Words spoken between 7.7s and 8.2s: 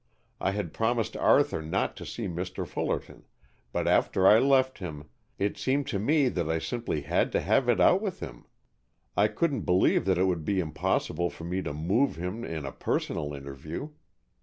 out with